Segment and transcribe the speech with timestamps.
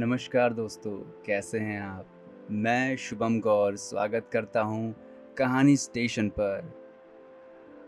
[0.00, 2.06] नमस्कार दोस्तों, कैसे हैं आप?
[2.50, 4.94] मैं शुभम गौर स्वागत करता हूँ
[5.38, 6.74] कहानी स्टेशन पर।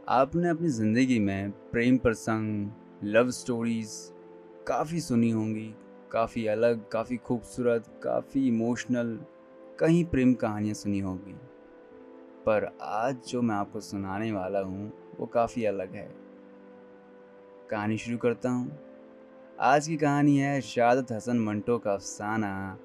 [0.09, 2.71] आपने अपनी ज़िंदगी में प्रेम प्रसंग,
[3.05, 4.13] लव स्टोरीज़
[4.67, 5.75] काफ़ी सुनी होंगी।
[6.13, 9.21] काफ़ी अलग, काफ़ी खूबसूरत, काफ़ी इमोशनल,
[9.79, 11.35] कहीं प्रेम कहानियाँ सुनी होंगी।
[12.47, 16.15] पर आज जो मैं आपको सुनाने वाला हूँ, वो काफ़ी अलग है।
[17.71, 18.90] कहानी शुरू करता हूँ।
[19.61, 22.79] आज की कहानी है शादत हसन मंटो का अफसाना,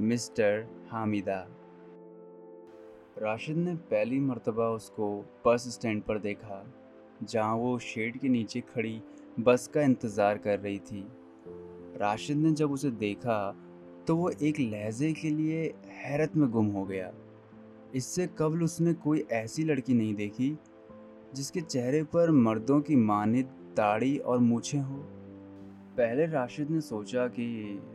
[0.00, 1.38] मिस्टर हामिदा।
[3.18, 5.08] राशिद ने पहली मर्तबा उसको
[5.46, 6.62] बस स्टैंड पर देखा,
[7.22, 9.00] जहाँ वो शेड के नीचे खड़ी
[9.40, 11.04] बस का इंतज़ार कर रही थी।
[12.00, 13.38] राशिद ने जब उसे देखा
[14.06, 15.64] तो वो एक लहजे के लिए
[15.94, 17.10] हैरत में गुम हो गया।
[17.94, 20.56] इससे कबल उसने कोई ऐसी लड़की नहीं देखी,
[21.34, 25.04] जिसके चेहरे पर मर्दों की मानित दाढ़ी और मूछें हो।
[25.96, 27.46] पहले राशिद ने सोचा कि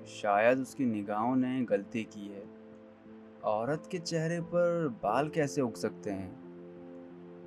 [0.08, 2.44] शायद उसकी निगाहों ने गलती की है।
[3.44, 6.32] औरत के चेहरे पर बाल कैसे उग सकते हैं?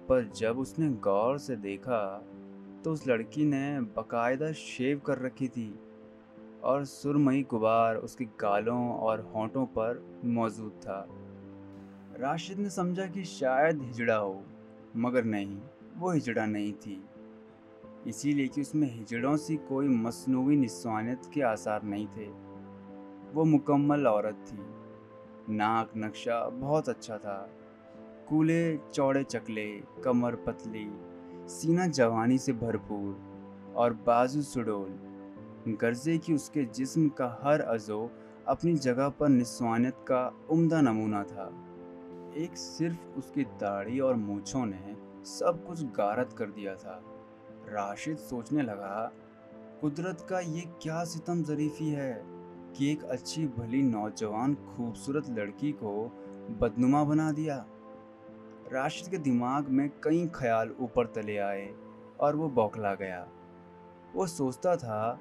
[0.09, 2.01] पर जब उसने गौर से देखा
[2.85, 5.79] तो उस लड़की ने बकायदा शेव कर रखी थी
[6.65, 11.07] और सुरमई गुबार उसके गालों और होंठों पर मौजूद था।
[12.17, 14.43] राशिद ने समझा कि शायद हिजड़ा हो,
[14.97, 15.59] मगर नहीं,
[15.97, 17.05] वो हिजड़ा नहीं थी।
[18.07, 22.29] इसीलिए कि उसमें हिजड़ों से कोई मसनूवी निस्वानियत के आसार नहीं थे।
[23.33, 24.59] वो मुकम्मल औरत थी।
[25.55, 27.51] नाक नक्शा बहुत अच्छा था।
[28.29, 30.91] कूले, चौड़े चकले, कमर पतली,
[31.49, 33.21] सीना जवानी से भरपूर
[33.77, 34.99] और बाजू सुडोल।
[35.69, 38.11] गर्जे की उसके जिस्म का हर अजो
[38.49, 41.53] अपनी जगह पर निस्वानियत का उम्दा नमूना था।
[42.37, 47.10] एक सिर्फ़ उसकी दाढ़ी और मूछों ने सब कुछ गारत कर दिया था।
[47.71, 49.11] राशिद सोचने लगा,
[49.81, 52.13] कुदरत का ये क्या सितम ज़रीफ़ी है
[52.77, 55.93] कि एक अच्छी, भली, नौजवान, खूबसूरत लड़की को
[56.61, 57.65] बदनुमा बना दिया?
[58.73, 61.69] राशिद के दिमाग में कई ख्याल ऊपर तले आए
[62.21, 63.27] और वो बौखला गया।
[64.15, 65.19] वो सोचता था,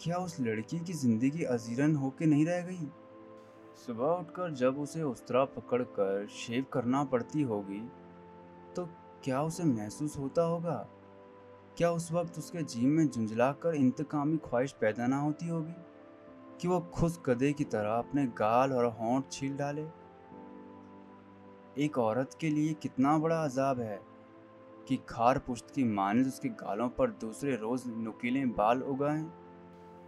[0.00, 2.88] क्या उस लड़की की ज़िंदगी अजीरन होके नहीं रह गई?
[3.86, 7.80] सुबह उठकर जब उसे उस्तरा पकड़कर शेव करना पड़ती होगी
[8.76, 8.84] तो
[9.24, 10.86] क्या उसे महसूस होता होगा?
[11.76, 15.74] क्या उस वक्त उसके जीव में झुंझला कर इंतकामी ख्वाहिश पैदा ना होती होगी
[16.60, 19.86] कि वो खुश कदे की तरह अपने गाल और होंठ छील डाले?
[21.78, 24.00] एक औरत के लिए कितना बड़ा अजाब है
[24.88, 29.24] कि खार पुश्त की मानद उसके गालों पर दूसरे रोज नुकीले बाल उगाएँ।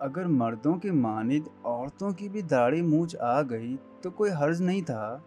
[0.02, 4.82] अगर मर्दों के मानद औरतों की भी दाढ़ी मूछ आ गई तो कोई हर्ज नहीं
[4.82, 5.24] था।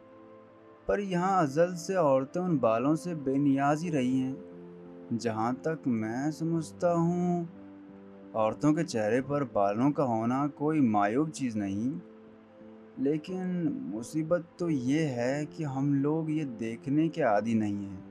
[0.88, 4.47] पर यहाँ अजल से औरतें उन बालों से बेनियाज ही रही हैं।
[5.14, 7.50] जहाँ तक मैं समझता हूँ,
[8.36, 12.00] औरतों के चेहरे पर बालों का होना कोई मायूब चीज़ नहीं।
[13.00, 13.48] लेकिन
[13.94, 18.04] मुसीबत तो ये है कि हम लोग ये देखने के आदि नहीं हैं।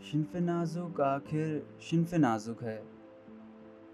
[0.00, 2.82] शिनफ नाजुक आखिर शिनफ नाजुक है।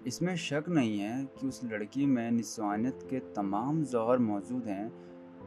[0.06, 4.92] इसमें शक नहीं है कि उस लड़की में निस्वानियत के तमाम जौहर मौजूद हैं,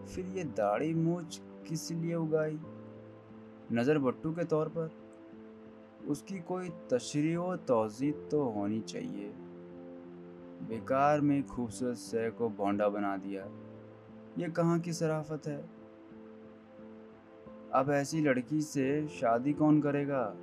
[0.06, 2.60] फिर ये दाढ़ी मूछ किस लिए उगाई?
[3.72, 4.99] नज़र बट्टू के तौर पर?
[6.08, 9.32] उसकी कोई तशरी व तोज़ी तो होनी चाहिए।
[10.70, 13.44] बेकार में खूबसूरत सह को बोंडा बना दिया।
[14.38, 15.58] ये कहाँ की सराफत है?
[17.74, 20.36] अब ऐसी लड़की से शादी कौन करेगा,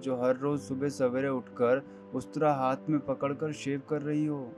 [0.00, 1.82] जो हर रोज़ सुबह सवेरे उठकर
[2.14, 4.52] उस तरह हाथ में पकड़कर शेव कर रही हो?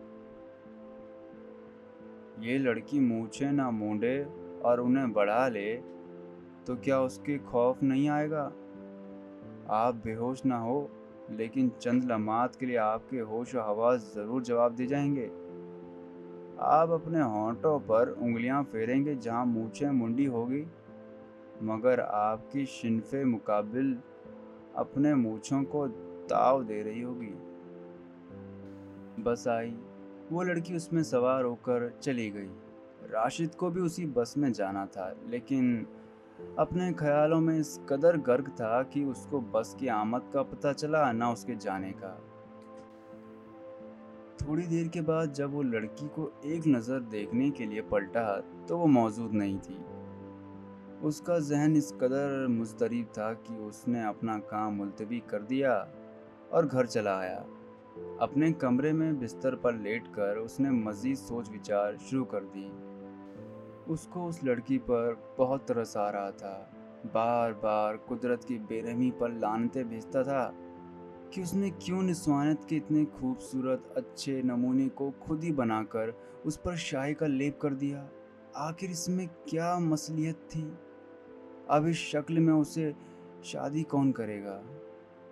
[2.41, 4.22] ये लड़की मूछे ना मूंडे
[4.64, 5.74] और उन्हें बढ़ा ले
[6.66, 8.53] तो क्या उसके खौफ नहीं आएगा?
[9.72, 10.91] आप बेहोश ना हो,
[11.31, 15.27] लेकिन चंद लम्हात के लिए आपके होश व हवास ज़रूर जवाब दे जाएँगे।
[16.60, 20.66] आप अपने होंठों पर उंगलियाँ फेरेंगे जहाँ मूछें मुंडी होगी,
[21.62, 23.99] मगर आपकी शिनफे मुकाबिल
[24.77, 25.89] अपने मूछों को
[26.28, 27.34] ताव दे रही होगी।
[29.22, 29.77] बस आई,
[30.33, 32.50] वो लड़की उसमें सवार होकर चली गई।
[33.10, 35.86] राशिद को भी उसी बस में जाना था, लेकिन
[36.58, 41.10] अपने ख्यालों में इस कदर गर्क था कि उसको बस की आमद का पता चला,
[41.12, 42.18] ना उसके जाने का।
[44.40, 48.24] थोड़ी देर के बाद जब वो लड़की को एक नज़र देखने के लिए पलटा
[48.68, 49.78] तो वो मौजूद नहीं थी।
[51.04, 55.74] उसका जहन इस कदर मुस्तरब था कि उसने अपना काम मुलतवी कर दिया
[56.52, 57.44] और घर चला आया।
[58.20, 62.70] अपने कमरे में बिस्तर पर लेटकर उसने मज़ीद सोच विचार शुरू कर दी।
[63.88, 66.72] उसको उस लड़की पर बहुत तरस आ रहा था।
[67.06, 70.54] बार बार कुदरत की बेरहमी पर लानते भेजता था
[71.34, 76.14] कि उसने क्यों निस्वानत के इतने खूबसूरत, अच्छे नमूने को खुद ही बनाकर
[76.46, 78.08] उस पर शाही का लेप कर दिया।
[78.56, 80.78] आखिर इसमें क्या मसलियत थी?
[81.70, 82.94] अब इस शक्ल में उसे
[83.44, 84.62] शादी कौन करेगा?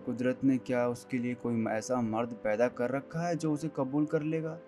[0.06, 4.06] कुदरत ने क्या उसके लिए कोई ऐसा मर्द पैदा कर रखा है जो उसे कबूल
[4.06, 4.58] कर लेगा?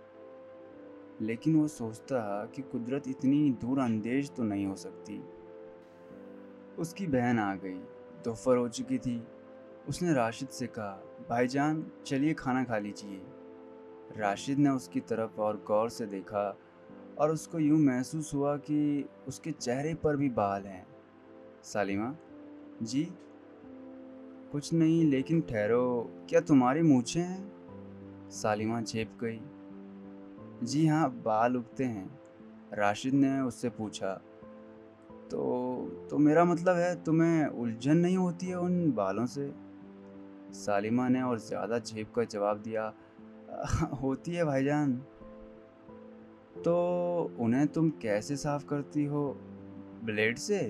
[1.23, 5.23] लेकिन वो सोचता कि कुदरत इतनी दूर अंदेश तो नहीं हो सकती।
[6.79, 7.79] उसकी बहन आ गई
[8.25, 9.23] दोपहर हो चुकी थी।
[9.89, 13.23] उसने राशिद से कहा भाईजान चलिए खाना खा लीजिए।
[14.17, 16.59] राशिद ने उसकी तरफ़ और गौर से देखा
[17.19, 20.87] और उसको यूँ महसूस हुआ कि उसके चेहरे पर भी बाल हैं।
[21.65, 22.17] सालिमा,
[22.83, 23.13] जी?
[24.53, 27.53] कुछ नहीं, लेकिन ठहरो। क्या तुम्हारी मूछें हैं?
[28.31, 29.41] सालिमा झेप गई।
[30.63, 32.11] जी हाँ बाल उगते हैं।
[32.73, 34.13] राशिद ने उससे पूछा
[35.31, 39.53] तो तो मेरा मतलब है तुम्हें उलझन नहीं होती है उन बालों से?
[40.55, 42.93] सालिमा ने और ज़्यादा झेप कर जवाब दिया
[44.03, 44.97] होती है भाईजान।
[46.65, 46.75] तो
[47.41, 49.29] उन्हें तुम कैसे साफ़ करती हो?
[50.05, 50.61] ब्लेड से?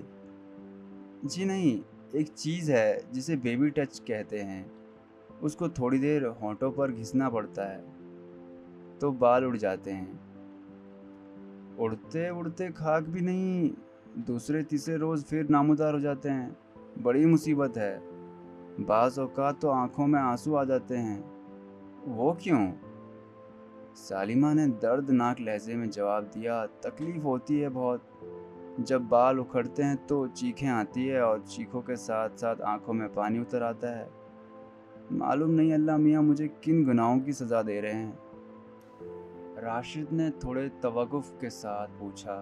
[1.24, 1.80] जी नहीं,
[2.14, 4.64] एक चीज़ है जिसे बेबी टच कहते हैं।
[5.42, 8.01] उसको थोड़ी देर होंठों पर घिसना पड़ता है।
[9.02, 10.20] तो बाल उड़ जाते हैं।
[11.76, 13.70] उड़ते उड़ते खाक भी नहीं,
[14.18, 16.56] दूसरे, तीसरे रोज़ फिर नामुदार हो जाते हैं।
[16.98, 18.00] बड़ी मुसीबत है।
[18.80, 21.18] बाज़ अवकात तो आँखों में आँसू आ जाते हैं।
[22.06, 22.72] वो क्यों?
[23.94, 28.02] सालिमा ने दर्दनाक लहजे में जवाब दिया, तकलीफ़ होती है बहुत।
[28.80, 33.08] जब बाल उखड़ते हैं तो चीखें आती है और चीखों के साथ साथ आँखों में
[33.14, 34.10] पानी उतर आता है।
[35.12, 38.31] मालूम नहीं अल्लाह मियाँ मुझे किन गुनाहों की सज़ा दे रहे हैं।
[39.62, 42.36] राशिद ने थोड़े तवकुफ के साथ पूछा,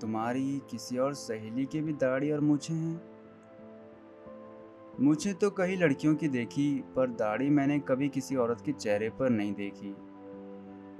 [0.00, 3.02] तुम्हारी किसी और सहेली के भी दाढ़ी और मूछें हैं?
[5.00, 9.30] मुझे तो कई लड़कियों की देखी, पर दाढ़ी मैंने कभी किसी औरत के चेहरे पर
[9.30, 9.96] नहीं देखी।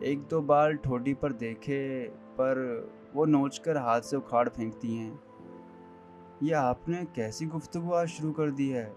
[0.02, 5.20] एक दो बाल ठोडी पर देखे, पर वो नोच कर हाथ से उखाड़ फेंकती हैं।
[6.42, 8.96] यह आपने कैसी गुफ्तगु आज शुरू कर दी है?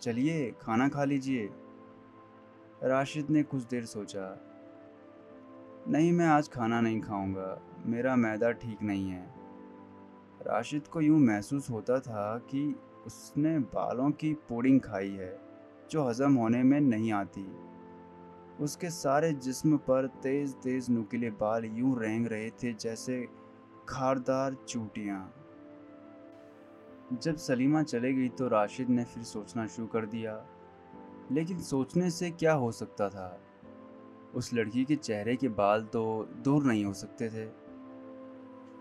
[0.00, 1.50] चलिए, खाना खा लीजिए।
[2.84, 4.48] राशिद ने कुछ देर सोचा।
[5.88, 9.22] नहीं, मैं आज खाना नहीं खाऊँगा। मेरा मैदा ठीक नहीं है।
[10.42, 12.74] राशिद को यूँ महसूस होता था कि
[13.06, 15.40] उसने बालों की पुडिंग खाई है,
[15.90, 17.46] जो हज़म होने में नहीं आती।
[18.60, 23.28] उसके सारे जिस्म पर तेज़ तेज़ नुकीले बाल यूँ रेंग रहे थे जैसे
[23.88, 25.34] खारदार चूटियाँ।
[27.12, 30.44] जब सलीमा चले गई तो राशिद ने फिर सोचना शुरू कर दिया,
[31.32, 33.40] लेकिन सोचने से क्या हो सकता था?
[34.34, 36.02] उस लड़की के चेहरे के बाल तो
[36.44, 37.48] दूर नहीं हो सकते थे।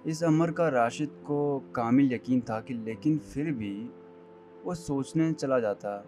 [0.06, 3.74] इस अमर का राशिद को कामिल यकीन था कि लेकिन फिर भी
[4.66, 6.04] वो सोचने चला जाता,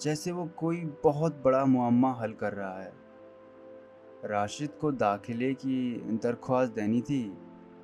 [0.00, 2.92] जैसे वो कोई बहुत बड़ा मुआमा हल कर रहा है।
[4.24, 7.32] राशिद को दाखिले की दरख्वास्त देनी थी।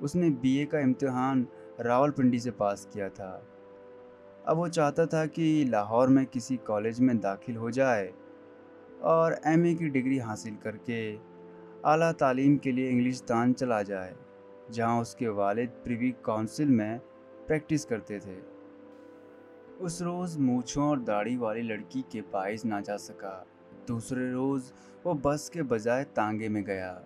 [0.01, 1.45] उसने बीए का इम्तिहान
[1.81, 3.31] रावलपिंडी से पास किया था।
[4.47, 8.13] अब वो चाहता था कि लाहौर में किसी कॉलेज में दाखिल हो जाए।
[9.01, 11.17] और एमए की डिग्री हासिल करके
[11.85, 14.15] आला तालीम के लिए इंग्लिस्तान चला जाए,
[14.71, 16.99] जहाँ उसके वालिद प्रिवी काउंसिल में
[17.47, 18.35] प्रैक्टिस करते थे।
[19.81, 23.45] उस रोज़ मूछों और दाढ़ी वाली लड़की के पाइज ना जा सका।
[23.87, 24.71] दूसरे रोज़
[25.05, 26.99] वो बस के बजाय तांगे में गया।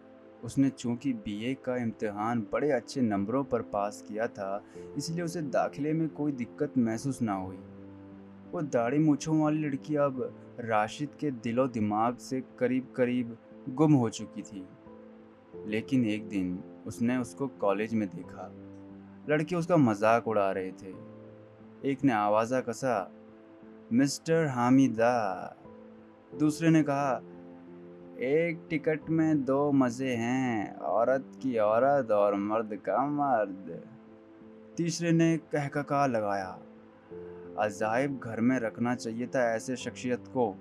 [0.43, 4.63] उसने चूँकि बीए का इम्तिहान बड़े अच्छे नंबरों पर पास किया था,
[4.97, 7.59] इसलिए उसे दाखिले में कोई दिक्कत महसूस ना हुई।
[8.51, 13.37] वो दाढ़ी मूछों वाली लड़की अब राशिद के दिलो दिमाग से करीब करीब
[13.69, 14.67] गुम हो चुकी थी।
[15.65, 18.51] लेकिन एक दिन उसने उसको कॉलेज में देखा।
[19.29, 20.93] लड़के उसका मज़ाक उड़ा रहे थे।
[21.91, 23.11] एक ने आवाज़ा कसा,
[23.93, 25.15] मिस्टर हामिदा
[26.39, 27.21] दूसरे ने कहा,
[28.19, 33.81] एक टिकट में दो मज़े हैं, औरत की औरत और मर्द का मर्द।
[34.77, 36.59] तीसरे ने कहकका लगाया
[37.59, 40.55] अजायब घर में रखना चाहिए था ऐसे शख्सियत को।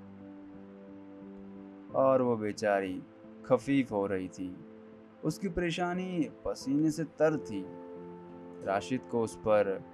[1.94, 3.02] और वो बेचारी
[3.46, 4.56] खफीफ हो रही थी।
[5.24, 7.64] उसकी परेशानी पसीने से तर थी।
[8.66, 9.84] राशिद को उस पर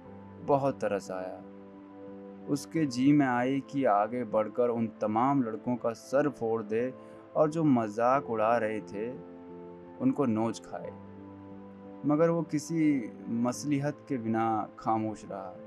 [0.41, 1.43] बहुत तरस आया।
[2.49, 6.93] उसके जी में आई कि आगे बढ़कर उन तमाम लड़कों का सर फोड़ दे
[7.35, 9.11] और जो मज़ाक उड़ा रहे थे,
[10.01, 10.91] उनको नोच खाए।
[12.05, 15.66] मगर वो किसी मसलिहत के बिना खामोश रहा।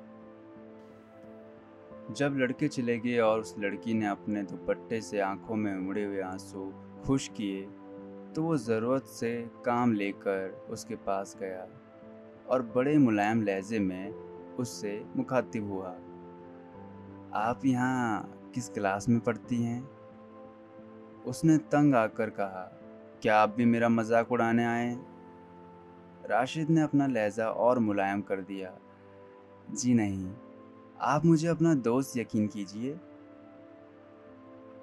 [2.16, 6.20] जब लड़के चले गए और उस लड़की ने अपने दुपट्टे से आँखों में उमड़े हुए
[6.20, 6.72] आँसू
[7.06, 7.62] खुश किए
[8.34, 9.30] तो वो ज़रूरत से
[9.64, 11.66] काम लेकर उसके पास गया
[12.48, 14.10] और बड़े मुलायम लहजे में
[14.58, 15.94] उससे मुखातिब हुआ।
[17.34, 19.82] आप यहाँ किस क्लास में पढ़ती हैं?
[21.26, 22.62] उसने तंग आकर कहा,
[23.22, 24.94] क्या आप भी मेरा मज़ाक उड़ाने आए
[26.30, 28.72] राशिद ने अपना लहजा और मुलायम कर दिया।
[29.70, 30.24] जी नहीं
[31.00, 32.98] आप मुझे अपना दोस्त यकीन कीजिए।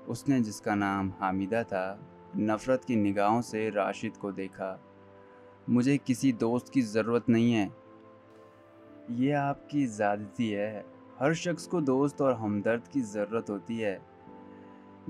[0.08, 2.00] उसने जिसका नाम हामिदा था,
[2.38, 4.80] नफ़रत की निगाहों से राशिद को देखा।
[5.70, 7.72] मुझे किसी दोस्त की ज़रूरत नहीं है।
[9.12, 10.86] ये आपकी ज़्यादती है।
[11.20, 14.02] हर शख्स को दोस्त और हमदर्द की ज़रूरत होती है।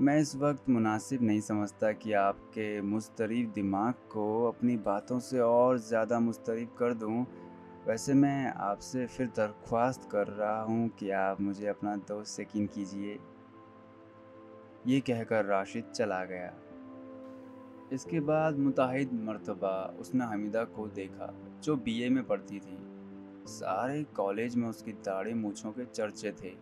[0.00, 5.78] मैं इस वक्त मुनासिब नहीं समझता कि आपके मुस्तरब दिमाग को अपनी बातों से और
[5.78, 7.24] ज़्यादा मुस्तरब कर दूँ।
[7.86, 13.18] वैसे मैं आपसे फिर दरख्वास्त कर रहा हूँ कि आप मुझे अपना दोस्त यकीन कीजिए।
[14.86, 16.54] ये कहकर राशिद चला गया।
[17.92, 22.78] इसके बाद मुताहिद मरतबा उसने हमीदा को देखा, जो बीए में पढ़ती थी।
[23.46, 26.52] सारे कॉलेज में उसकी दाढ़ी मूछों के चर्चे थे।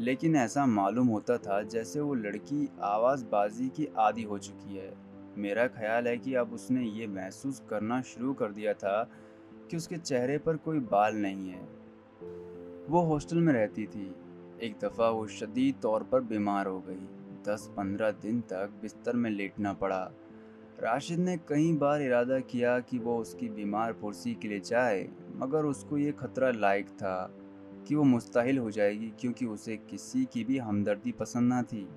[0.00, 4.94] लेकिन ऐसा मालूम होता था जैसे वो लड़की आवाज़बाजी की आदि हो चुकी है।
[5.38, 9.10] मेरा ख्याल है कि अब उसने ये महसूस करना शुरू कर दिया था
[9.70, 11.68] कि उसके चेहरे पर कोई बाल नहीं है।
[12.88, 14.14] वो हॉस्टल में रहती थी।
[14.62, 17.08] एक दफ़ा वो शदीद तौर पर बीमार हो गई।
[17.46, 20.12] दस पंद्रह दिन तक बिस्तर में लेटना पड़ा।
[20.80, 25.64] राशिद ने कई बार इरादा किया कि वो उसकी बीमार पुरसी के लिए जाए, मगर
[25.64, 27.34] उसको ये खतरा लायक था
[27.88, 31.88] कि वो मुस्तहिल हो जाएगी क्योंकि उसे किसी की भी हमदर्दी पसंद ना थी।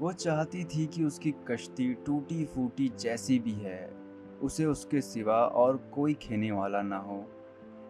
[0.00, 4.07] वो चाहती थी कि उसकी कश्ती टूटी फूटी जैसी भी है।
[4.42, 7.24] उसे उसके सिवा और कोई खेने वाला ना हो।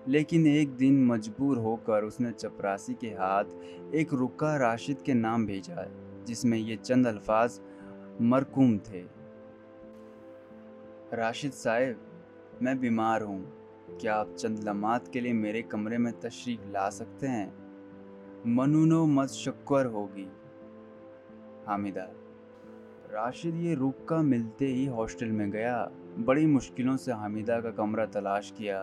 [0.09, 3.45] लेकिन एक दिन मजबूर होकर उसने चपरासी के हाथ
[3.95, 5.91] एक रुका राशिद के नाम भेजा,
[6.25, 7.61] जिसमें ये चंद अल्फाज
[8.21, 9.05] मरकूम थे।
[11.15, 11.97] राशिद साहब,
[12.63, 13.59] मैं बीमार हूँ।
[14.01, 17.69] क्या आप चंद लम्हात के लिए मेरे कमरे में तशरीफ़ ला सकते हैं?
[18.47, 20.29] मनुनो मत शक्कर होगी।
[21.67, 22.09] हामिदा
[23.11, 28.53] राशिद ये रुका मिलते ही हॉस्टल में गया, बड़ी मुश्किलों से हामिदा का कमरा तलाश
[28.59, 28.79] किया।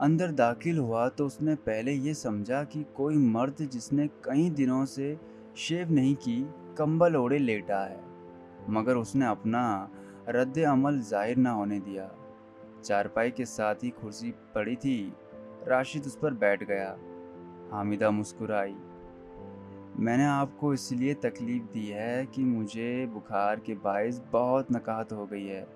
[0.00, 5.16] अंदर दाखिल हुआ तो उसने पहले ये समझा कि कोई मर्द जिसने कई दिनों से
[5.56, 6.42] शेव नहीं की,
[6.78, 8.00] कंबल ओढ़े लेटा है।
[8.70, 9.90] मगर उसने अपना
[10.28, 12.10] रद्द अमल ज़ाहिर ना होने दिया।
[12.84, 15.12] चारपाई के साथ ही कुर्सी पड़ी थी।
[15.68, 16.96] राशिद उस पर बैठ गया।
[17.72, 18.74] हामिदा मुस्कुराई।
[20.02, 25.46] मैंने आपको इसलिए तकलीफ़ दी है कि मुझे बुखार के बायस बहुत नकाहत हो गई
[25.46, 25.66] है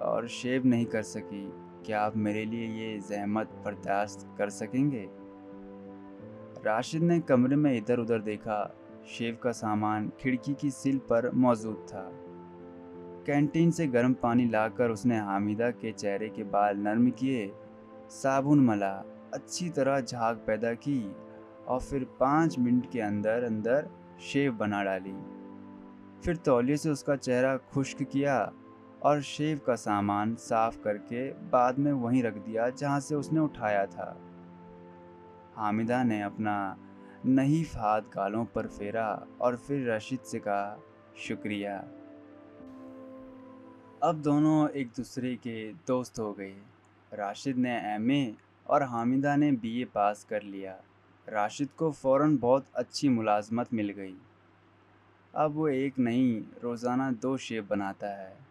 [0.00, 1.52] और शेव नहीं कर सकी।
[1.86, 5.08] क्या आप मेरे लिए ये जहमत बर्दाश्त कर सकेंगे?
[6.66, 8.74] राशिद ने कमरे में इधर उधर देखा।
[9.08, 12.10] शेव का सामान खिड़की की सिल पर मौजूद था।
[13.26, 17.52] कैंटीन से गर्म पानी लाकर उसने हामिदा के चेहरे के बाल नरम किए।
[18.10, 21.16] साबुन मला, अच्छी तरह झाग पैदा की।
[21.68, 23.88] और फिर पाँच मिनट के अंदर अंदर
[24.20, 25.14] शेव बना डाली।
[26.24, 28.52] फिर तौलिए से उसका चेहरा खुश्क किया
[29.02, 33.86] और शेव का सामान साफ़ करके बाद में वहीं रख दिया जहाँ से उसने उठाया
[33.86, 34.20] था।
[35.54, 36.76] हामिदा ने अपना
[37.26, 40.78] नहीफ हाथ गालों पर फेरा और फिर रशीद से कहा,
[41.16, 41.84] शुक्रिया।
[44.02, 46.56] अब दोनों एक दूसरे के दोस्त हो गए।
[47.14, 48.34] राशिद ने एमए
[48.66, 50.76] और हामिदा ने बीए पास कर लिया।
[51.28, 54.14] राशिद को फ़ौर बहुत अच्छी मुलाजमत मिल गई।
[55.34, 58.45] अब वो एक नहीं रोज़ाना दो शेप बनाता है।